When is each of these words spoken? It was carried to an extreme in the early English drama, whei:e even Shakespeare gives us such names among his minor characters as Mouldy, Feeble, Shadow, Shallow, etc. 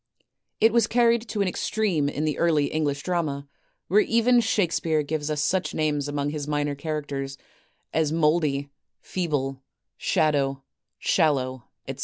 It 0.59 0.73
was 0.73 0.87
carried 0.87 1.27
to 1.29 1.41
an 1.43 1.47
extreme 1.47 2.09
in 2.09 2.25
the 2.25 2.39
early 2.39 2.71
English 2.73 3.03
drama, 3.03 3.47
whei:e 3.87 4.03
even 4.07 4.39
Shakespeare 4.39 5.03
gives 5.03 5.29
us 5.29 5.43
such 5.43 5.75
names 5.75 6.07
among 6.07 6.31
his 6.31 6.47
minor 6.47 6.73
characters 6.73 7.37
as 7.93 8.11
Mouldy, 8.11 8.71
Feeble, 8.99 9.61
Shadow, 9.97 10.63
Shallow, 10.97 11.65
etc. 11.87 11.99